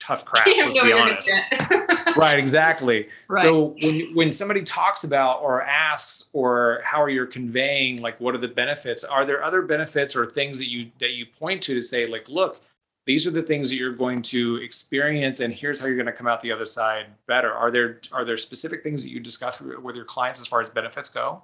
[0.01, 0.47] tough crap.
[0.47, 1.31] Let's be honest.
[2.17, 3.09] right, exactly.
[3.29, 3.43] Right.
[3.43, 8.35] So when when somebody talks about or asks or how are you conveying like what
[8.35, 9.05] are the benefits?
[9.05, 12.29] Are there other benefits or things that you that you point to to say like,
[12.29, 12.63] look,
[13.11, 16.13] these are the things that you're going to experience and here's how you're going to
[16.13, 19.61] come out the other side better are there are there specific things that you discuss
[19.61, 21.43] with your clients as far as benefits go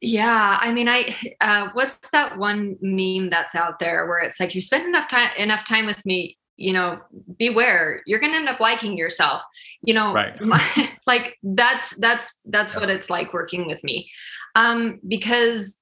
[0.00, 1.04] yeah i mean i
[1.40, 5.28] uh, what's that one meme that's out there where it's like you spend enough time
[5.36, 7.00] enough time with me you know
[7.36, 9.42] beware you're going to end up liking yourself
[9.82, 10.40] you know right.
[10.40, 12.80] my, like that's that's that's yeah.
[12.80, 14.08] what it's like working with me
[14.54, 15.80] um because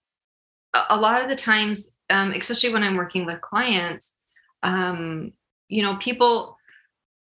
[0.72, 4.16] a, a lot of the times um especially when i'm working with clients
[4.64, 5.32] um,
[5.68, 6.58] you know, people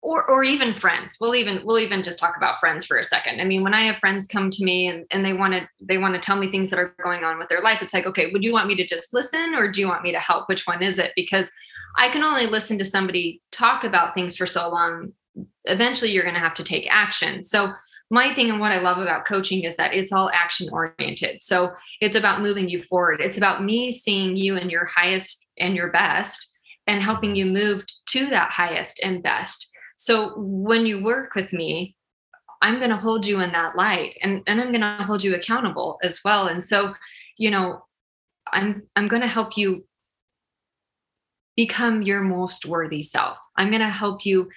[0.00, 1.16] or or even friends.
[1.20, 3.40] We'll even we'll even just talk about friends for a second.
[3.40, 5.98] I mean, when I have friends come to me and, and they want to they
[5.98, 8.30] want to tell me things that are going on with their life, it's like, okay,
[8.32, 10.48] would you want me to just listen or do you want me to help?
[10.48, 11.12] Which one is it?
[11.14, 11.50] Because
[11.96, 15.12] I can only listen to somebody talk about things for so long.
[15.64, 17.42] Eventually you're going to have to take action.
[17.42, 17.72] So
[18.10, 21.42] my thing and what I love about coaching is that it's all action oriented.
[21.42, 23.20] So it's about moving you forward.
[23.20, 26.51] It's about me seeing you in your highest and your best
[26.86, 29.70] and helping you move to that highest and best.
[29.96, 31.94] So when you work with me,
[32.60, 35.34] I'm going to hold you in that light and, and I'm going to hold you
[35.34, 36.46] accountable as well.
[36.46, 36.94] And so,
[37.36, 37.84] you know,
[38.52, 39.86] I'm I'm going to help you
[41.56, 43.38] become your most worthy self.
[43.56, 44.48] I'm going to help you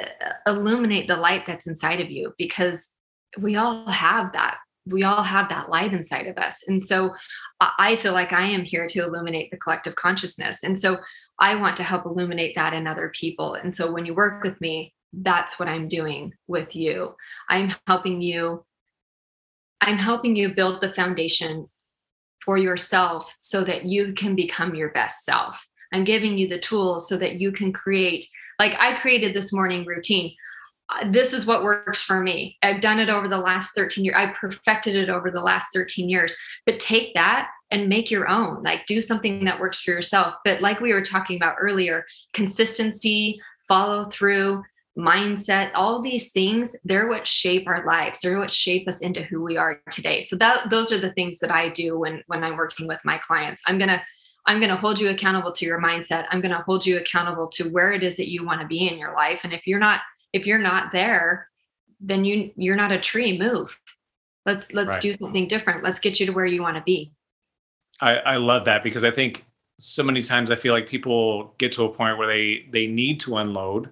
[0.00, 0.04] uh,
[0.46, 2.90] illuminate the light that's inside of you because
[3.38, 4.58] we all have that.
[4.86, 6.64] We all have that light inside of us.
[6.66, 7.14] And so
[7.60, 10.62] I feel like I am here to illuminate the collective consciousness.
[10.62, 10.98] And so
[11.40, 13.54] I want to help illuminate that in other people.
[13.54, 17.16] And so when you work with me, that's what I'm doing with you.
[17.48, 18.64] I'm helping you
[19.80, 21.68] I'm helping you build the foundation
[22.44, 25.66] for yourself so that you can become your best self.
[25.92, 28.26] I'm giving you the tools so that you can create,
[28.58, 30.34] like I created this morning routine.
[30.88, 32.58] Uh, this is what works for me.
[32.62, 34.16] I've done it over the last 13 years.
[34.16, 36.36] I perfected it over the last 13 years.
[36.66, 40.34] But take that and make your own, like do something that works for yourself.
[40.44, 44.62] But like we were talking about earlier, consistency, follow through,
[44.98, 48.20] mindset all these things they're what shape our lives.
[48.20, 50.20] They're what shape us into who we are today.
[50.20, 53.16] So that those are the things that i do when when i'm working with my
[53.18, 53.62] clients.
[53.66, 54.02] I'm going to
[54.46, 56.26] i'm going to hold you accountable to your mindset.
[56.30, 58.88] I'm going to hold you accountable to where it is that you want to be
[58.88, 59.42] in your life.
[59.44, 60.00] And if you're not
[60.32, 61.48] if you're not there
[62.00, 63.38] then you you're not a tree.
[63.38, 63.78] Move.
[64.44, 65.02] Let's let's right.
[65.02, 65.84] do something different.
[65.84, 67.12] Let's get you to where you want to be
[68.00, 69.44] I, I love that because i think
[69.78, 73.20] so many times i feel like people get to a point where they they need
[73.20, 73.90] to unload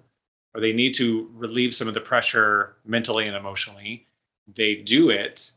[0.55, 4.07] or they need to relieve some of the pressure mentally and emotionally,
[4.53, 5.53] they do it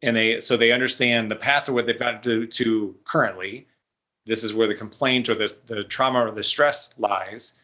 [0.00, 3.66] and they so they understand the path or what they've got to do to currently.
[4.26, 7.58] This is where the complaint or the, the trauma or the stress lies,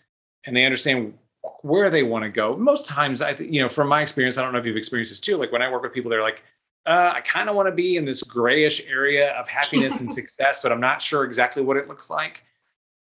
[0.45, 1.17] and they understand
[1.61, 2.57] where they want to go.
[2.57, 5.13] Most times, I think, you know, from my experience, I don't know if you've experienced
[5.13, 5.37] this too.
[5.37, 6.43] Like when I work with people, they're like,
[6.87, 10.61] uh, I kind of want to be in this grayish area of happiness and success,
[10.63, 12.45] but I'm not sure exactly what it looks like.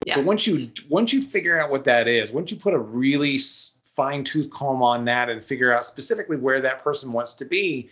[0.04, 0.16] Yeah.
[0.16, 3.38] But once you once you figure out what that is, once you put a really
[3.96, 7.90] fine tooth comb on that and figure out specifically where that person wants to be,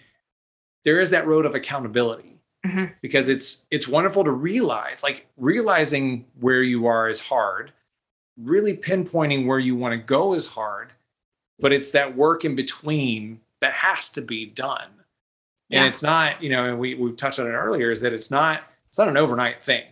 [0.85, 2.31] there is that road of accountability.
[2.65, 2.93] Mm-hmm.
[3.03, 7.73] Because it's it's wonderful to realize, like realizing where you are is hard.
[8.39, 10.93] Really pinpointing where you want to go is hard,
[11.59, 15.04] but it's that work in between that has to be done.
[15.75, 15.87] And yeah.
[15.87, 18.63] it's not, you know, and we we've touched on it earlier, is that it's not
[18.89, 19.85] it's not an overnight thing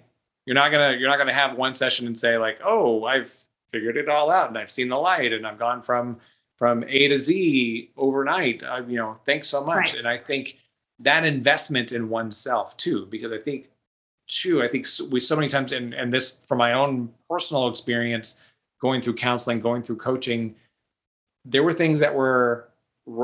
[0.46, 3.34] you're not gonna you're not gonna have one session and say like, oh, I've
[3.70, 6.18] figured it all out and I've seen the light and I've gone from
[6.58, 8.62] from A to Z overnight.
[8.62, 9.92] I, you know, thanks so much.
[9.92, 9.98] Right.
[9.98, 10.58] And I think
[11.00, 13.70] that investment in oneself too, because I think,
[14.28, 18.42] too, I think we so many times, and and this from my own personal experience,
[18.80, 20.56] going through counseling, going through coaching,
[21.44, 22.68] there were things that were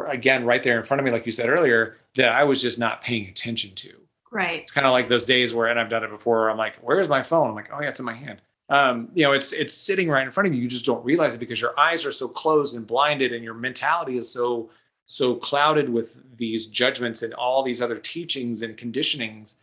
[0.06, 2.78] again right there in front of me, like you said earlier, that I was just
[2.78, 3.92] not paying attention to.
[4.30, 4.60] Right.
[4.60, 6.50] It's kind of like those days where, and I've done it before.
[6.50, 7.48] I'm like, where's my phone?
[7.48, 8.40] I'm like, oh yeah, it's in my hand.
[8.68, 10.60] Um, you know, it's it's sitting right in front of you.
[10.60, 13.54] You just don't realize it because your eyes are so closed and blinded, and your
[13.54, 14.70] mentality is so
[15.06, 19.56] so clouded with these judgments and all these other teachings and conditionings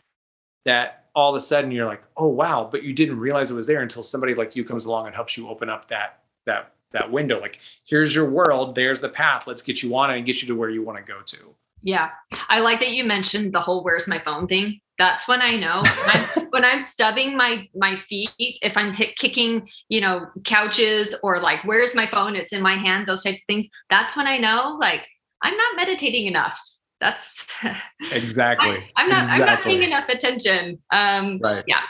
[0.65, 3.67] that all of a sudden you're like, oh wow, but you didn't realize it was
[3.67, 7.11] there until somebody like you comes along and helps you open up that that that
[7.11, 7.39] window.
[7.39, 9.47] Like, here's your world, there's the path.
[9.47, 11.55] Let's get you on it and get you to where you want to go to.
[11.81, 12.09] Yeah.
[12.49, 14.79] I like that you mentioned the whole where's my phone thing.
[14.97, 19.17] That's when I know when I'm, when I'm stubbing my my feet, if I'm hit,
[19.17, 22.35] kicking, you know, couches or like where's my phone?
[22.35, 23.07] It's in my hand.
[23.07, 23.67] Those types of things.
[23.89, 25.05] That's when I know like
[25.43, 26.57] I'm not meditating enough.
[27.01, 27.45] That's
[28.13, 28.89] exactly.
[28.95, 29.19] I, am not.
[29.19, 29.43] Exactly.
[29.43, 30.79] I'm not paying enough attention.
[30.91, 31.65] Um, right.
[31.67, 31.81] Yeah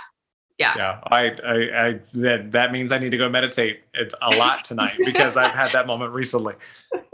[0.58, 0.74] yeah.
[0.78, 1.00] Yeah.
[1.04, 3.82] I, I i that that means i need to go meditate
[4.22, 6.56] a lot tonight because i've had that moment recently.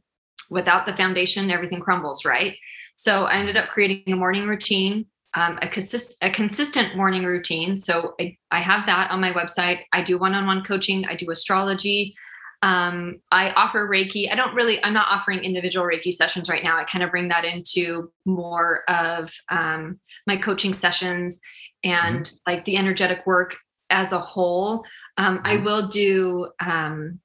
[0.50, 2.56] without the foundation, everything crumbles, right?
[2.96, 7.76] So I ended up creating a morning routine, um, a, consist- a consistent morning routine.
[7.76, 9.80] So I, I have that on my website.
[9.92, 12.14] I do one on one coaching, I do astrology.
[12.62, 14.32] Um, I offer Reiki.
[14.32, 16.78] I don't really, I'm not offering individual Reiki sessions right now.
[16.78, 21.38] I kind of bring that into more of um, my coaching sessions
[21.84, 22.50] and mm-hmm.
[22.50, 23.56] like the energetic work
[23.90, 24.84] as a whole.
[25.18, 25.46] Um, mm-hmm.
[25.46, 27.20] I will do um,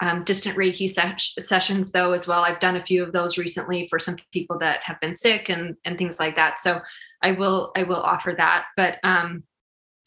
[0.00, 2.42] um, distant Reiki se- sessions though as well.
[2.42, 5.76] I've done a few of those recently for some people that have been sick and
[5.84, 6.60] and things like that.
[6.60, 6.80] So
[7.22, 8.66] I will I will offer that.
[8.76, 9.44] But um,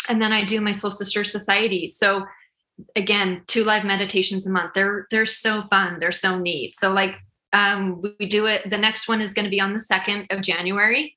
[0.09, 1.87] and then I do my Soul Sister Society.
[1.87, 2.25] So
[2.95, 7.13] again two live meditations a month they're they're so fun they're so neat so like
[7.53, 10.41] um we do it the next one is going to be on the 2nd of
[10.41, 11.15] january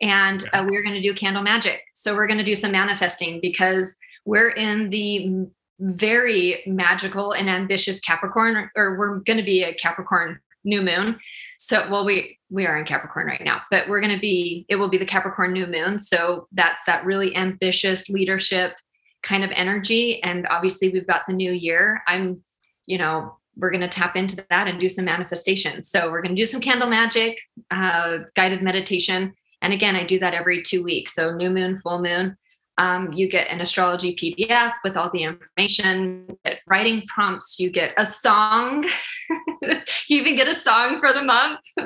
[0.00, 1.82] and uh, we're going to do candle magic.
[1.94, 5.46] So we're going to do some manifesting because we're in the
[5.80, 11.18] very magical and ambitious Capricorn, or we're going to be a Capricorn new moon.
[11.58, 14.66] So, well, we we are in Capricorn right now, but we're going to be.
[14.68, 15.98] It will be the Capricorn new moon.
[15.98, 18.74] So that's that really ambitious leadership
[19.22, 20.22] kind of energy.
[20.22, 22.02] And obviously, we've got the new year.
[22.06, 22.42] I'm,
[22.86, 25.82] you know, we're going to tap into that and do some manifestation.
[25.84, 30.18] So we're going to do some candle magic, uh, guided meditation, and again, I do
[30.18, 31.14] that every two weeks.
[31.14, 32.36] So new moon, full moon.
[32.78, 38.06] Um, you get an astrology PDF with all the information, writing prompts, you get a
[38.06, 38.84] song,
[39.62, 41.60] you even get a song for the month.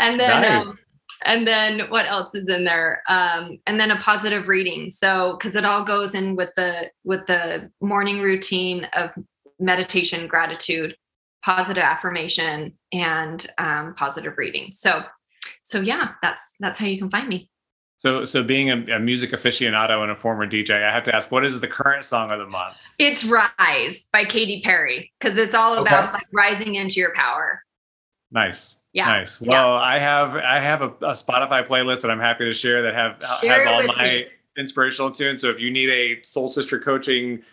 [0.00, 0.78] and then um, nice.
[0.78, 0.84] um,
[1.24, 3.02] and then what else is in there?
[3.08, 4.88] Um, and then a positive reading.
[4.90, 9.10] So because it all goes in with the with the morning routine of
[9.58, 10.96] meditation gratitude
[11.44, 14.70] positive affirmation and um, positive reading.
[14.70, 15.02] So
[15.64, 17.50] so yeah that's that's how you can find me
[18.02, 21.30] so, so being a, a, music aficionado and a former DJ, I have to ask,
[21.30, 22.74] what is the current song of the month?
[22.98, 26.14] It's "Rise" by Katy Perry because it's all about okay.
[26.14, 27.62] like rising into your power.
[28.32, 28.80] Nice.
[28.92, 29.04] Yeah.
[29.04, 29.40] Nice.
[29.40, 29.80] Well, yeah.
[29.80, 33.40] I have I have a, a, Spotify playlist that I'm happy to share that have
[33.40, 34.26] share has all my me.
[34.58, 35.40] inspirational tunes.
[35.40, 37.44] So if you need a Soul Sister coaching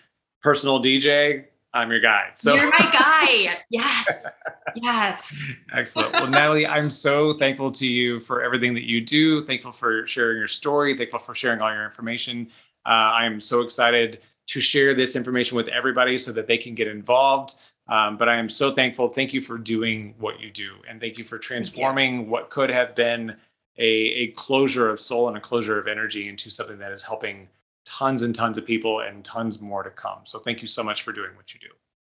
[0.41, 2.29] personal DJ, I'm your guy.
[2.33, 3.59] So you're my guy.
[3.69, 4.31] yes.
[4.75, 5.43] Yes.
[5.73, 6.13] Excellent.
[6.13, 9.41] Well, Natalie, I'm so thankful to you for everything that you do.
[9.41, 10.97] Thankful for sharing your story.
[10.97, 12.49] Thankful for sharing all your information.
[12.85, 16.73] Uh, I am so excited to share this information with everybody so that they can
[16.73, 17.55] get involved.
[17.87, 19.09] Um, but I am so thankful.
[19.09, 20.75] Thank you for doing what you do.
[20.87, 22.25] And thank you for transforming you.
[22.25, 23.35] what could have been
[23.77, 27.47] a, a closure of soul and a closure of energy into something that is helping
[27.89, 30.19] tons and tons of people and tons more to come.
[30.23, 31.67] So thank you so much for doing what you do.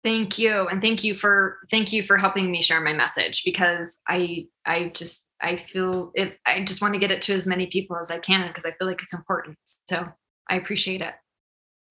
[0.02, 0.66] Thank you.
[0.68, 4.88] And thank you for thank you for helping me share my message because I I
[4.94, 8.10] just I feel it I just want to get it to as many people as
[8.10, 9.58] I can because I feel like it's important.
[9.88, 10.08] So
[10.48, 11.14] I appreciate it.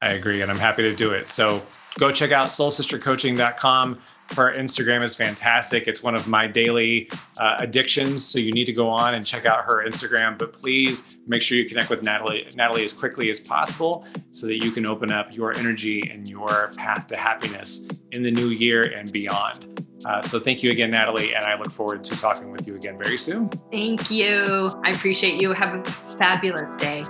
[0.01, 1.27] I agree and I'm happy to do it.
[1.27, 1.61] So
[1.97, 3.99] go check out soulsistercoaching.com
[4.35, 5.87] her Instagram is fantastic.
[5.87, 8.25] It's one of my daily uh, addictions.
[8.25, 10.37] So you need to go on and check out her Instagram.
[10.37, 14.63] But please make sure you connect with Natalie, Natalie as quickly as possible so that
[14.63, 18.81] you can open up your energy and your path to happiness in the new year
[18.81, 19.85] and beyond.
[20.05, 22.97] Uh, so thank you again, Natalie, and I look forward to talking with you again
[23.01, 23.49] very soon.
[23.71, 24.71] Thank you.
[24.85, 25.51] I appreciate you.
[25.51, 27.03] Have a fabulous day.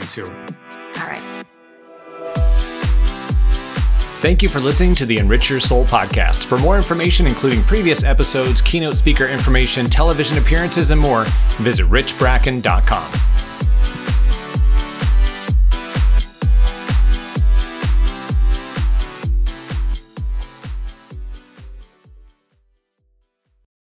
[0.00, 0.24] You too.
[0.24, 1.46] All right.
[4.26, 6.46] Thank you for listening to the Enrich Your Soul podcast.
[6.46, 11.26] For more information, including previous episodes, keynote speaker information, television appearances, and more,
[11.58, 13.45] visit richbracken.com.